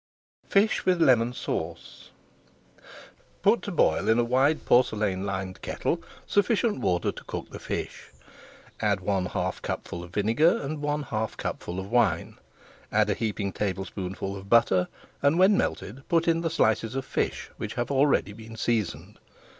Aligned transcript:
FISH 0.49 0.83
WITH 0.83 0.99
LEMON 0.99 1.31
SAUCE 1.31 2.09
Put 3.43 3.61
to 3.61 3.71
boil 3.71 4.09
in 4.09 4.17
a 4.17 4.23
wide 4.23 4.65
porcelain 4.65 5.27
lined 5.27 5.61
kettle 5.61 6.01
sufficient 6.25 6.79
water 6.79 7.11
to 7.11 7.23
cook 7.25 7.51
the 7.51 7.59
fish. 7.59 8.09
Add 8.79 9.01
one 9.01 9.27
half 9.27 9.61
cupful 9.61 10.03
of 10.03 10.09
vinegar, 10.11 10.59
and 10.63 10.81
one 10.81 11.03
half 11.03 11.37
cupful 11.37 11.79
of 11.79 11.91
wine. 11.91 12.39
Add 12.91 13.11
a 13.11 13.13
heaping 13.13 13.53
tablespoonful 13.53 14.35
of 14.35 14.49
butter, 14.49 14.87
and 15.21 15.37
when 15.37 15.55
melted, 15.55 16.01
put 16.09 16.27
in 16.27 16.41
the 16.41 16.49
slices 16.49 16.95
of 16.95 17.05
fish, 17.05 17.51
which 17.57 17.75
have 17.75 17.91
already 17.91 18.33
been 18.33 18.55
seasoned. 18.57 19.19